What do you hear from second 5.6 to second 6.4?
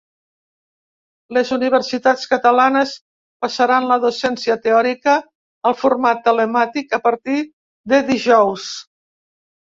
al format